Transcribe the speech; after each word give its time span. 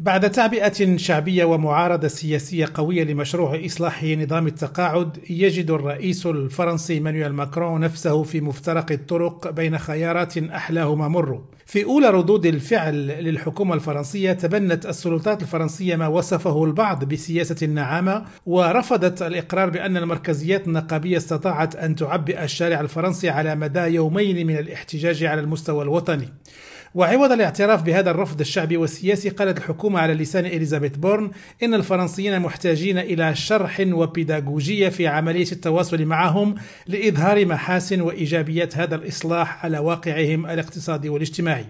بعد 0.00 0.30
تعبئة 0.30 0.96
شعبية 0.96 1.44
ومعارضة 1.44 2.08
سياسية 2.08 2.68
قوية 2.74 3.04
لمشروع 3.04 3.64
إصلاح 3.66 4.04
نظام 4.04 4.46
التقاعد 4.46 5.18
يجد 5.30 5.70
الرئيس 5.70 6.26
الفرنسي 6.26 7.00
مانويل 7.00 7.32
ماكرون 7.32 7.80
نفسه 7.80 8.22
في 8.22 8.40
مفترق 8.40 8.92
الطرق 8.92 9.50
بين 9.50 9.78
خيارات 9.78 10.38
أحلاهما 10.38 11.08
مر. 11.08 11.42
في 11.66 11.84
أولى 11.84 12.10
ردود 12.10 12.46
الفعل 12.46 12.94
للحكومة 13.06 13.74
الفرنسية 13.74 14.32
تبنت 14.32 14.86
السلطات 14.86 15.42
الفرنسية 15.42 15.96
ما 15.96 16.06
وصفه 16.06 16.64
البعض 16.64 17.04
بسياسة 17.04 17.56
النعامة 17.62 18.24
ورفضت 18.46 19.22
الإقرار 19.22 19.70
بأن 19.70 19.96
المركزيات 19.96 20.66
النقابية 20.66 21.16
استطاعت 21.16 21.76
أن 21.76 21.94
تعبئ 21.96 22.44
الشارع 22.44 22.80
الفرنسي 22.80 23.28
على 23.28 23.54
مدى 23.54 23.80
يومين 23.80 24.46
من 24.46 24.56
الاحتجاج 24.58 25.24
على 25.24 25.40
المستوى 25.40 25.82
الوطني. 25.82 26.28
وعوض 26.94 27.32
الاعتراف 27.32 27.82
بهذا 27.82 28.10
الرفض 28.10 28.40
الشعبي 28.40 28.76
والسياسي 28.76 29.28
قالت 29.28 29.58
الحكومة 29.58 30.00
على 30.00 30.14
لسان 30.14 30.46
إليزابيث 30.46 30.96
بورن 30.96 31.30
إن 31.62 31.74
الفرنسيين 31.74 32.40
محتاجين 32.40 32.98
إلى 32.98 33.34
شرح 33.34 33.80
وبيداغوجية 33.80 34.88
في 34.88 35.06
عملية 35.06 35.52
التواصل 35.52 36.04
معهم 36.04 36.54
لإظهار 36.86 37.46
محاسن 37.46 38.00
وإيجابيات 38.00 38.76
هذا 38.76 38.94
الإصلاح 38.94 39.64
على 39.64 39.78
واقعهم 39.78 40.46
الاقتصادي 40.46 41.08
والاجتماعي. 41.08 41.66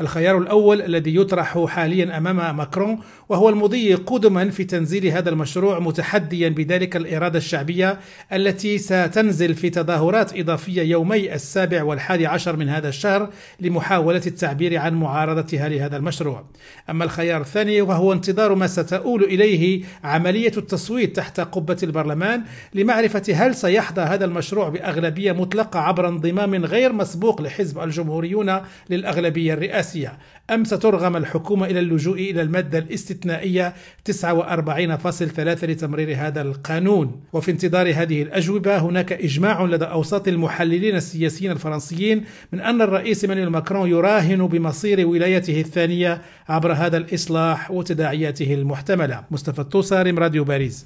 الخيار 0.00 0.38
الأول 0.38 0.82
الذي 0.82 1.16
يطرح 1.16 1.64
حاليا 1.66 2.18
أمام 2.18 2.56
ماكرون 2.56 2.98
وهو 3.28 3.48
المضي 3.48 3.94
قدما 3.94 4.50
في 4.50 4.64
تنزيل 4.64 5.06
هذا 5.06 5.30
المشروع 5.30 5.78
متحديا 5.78 6.48
بذلك 6.48 6.96
الإرادة 6.96 7.38
الشعبية 7.38 8.00
التي 8.32 8.78
ستنزل 8.78 9.54
في 9.54 9.70
تظاهرات 9.70 10.38
إضافية 10.38 10.82
يومي 10.82 11.34
السابع 11.34 11.82
والحادي 11.82 12.26
عشر 12.26 12.56
من 12.56 12.68
هذا 12.68 12.88
الشهر 12.88 13.30
لمحاولة 13.60 14.22
التعبير 14.26 14.78
عن 14.78 14.94
معارضتها 14.94 15.68
لهذا 15.68 15.96
المشروع. 15.96 16.44
أما 16.90 17.04
الخيار 17.04 17.40
الثاني 17.40 17.82
وهو 17.82 18.12
انتظار 18.12 18.54
ما 18.54 18.66
ستؤول 18.66 19.24
إليه 19.24 19.84
عملية 20.04 20.52
التصويت 20.56 21.16
تحت 21.16 21.40
قبة 21.40 21.78
البرلمان 21.82 22.42
لمعرفة 22.74 23.22
هل 23.34 23.54
سيحظى 23.54 24.00
هذا 24.00 24.24
المشروع 24.24 24.68
بأغلبية 24.68 25.32
مطلقة 25.32 25.80
عبر 25.80 26.08
انضمام 26.08 26.64
غير 26.64 26.92
مسبوق 26.92 27.42
لحزب 27.42 27.78
الجمهوريون 27.78 28.60
للأغلبية 28.90 29.54
الرئاسية. 29.54 29.89
السياسية. 29.90 30.18
أم 30.50 30.64
سترغم 30.64 31.16
الحكومة 31.16 31.66
إلى 31.66 31.80
اللجوء 31.80 32.18
إلى 32.30 32.42
المادة 32.42 32.78
الاستثنائية 32.78 33.74
49.3 34.04 35.64
لتمرير 35.64 36.16
هذا 36.16 36.42
القانون. 36.42 37.20
وفي 37.32 37.50
انتظار 37.50 37.86
هذه 37.94 38.22
الأجوبة 38.22 38.78
هناك 38.78 39.12
إجماع 39.12 39.64
لدى 39.64 39.84
أوساط 39.84 40.28
المحللين 40.28 40.96
السياسيين 40.96 41.50
الفرنسيين 41.50 42.24
من 42.52 42.60
أن 42.60 42.82
الرئيس 42.82 43.24
مانويل 43.24 43.48
ماكرون 43.48 43.90
يراهن 43.90 44.46
بمصير 44.46 45.06
ولايته 45.06 45.60
الثانية 45.60 46.22
عبر 46.48 46.72
هذا 46.72 46.96
الإصلاح 46.96 47.70
وتداعياته 47.70 48.54
المحتملة. 48.54 49.24
مصطفى 49.30 49.58
الطوساري 49.58 50.10
راديو 50.10 50.44
باريس. 50.44 50.78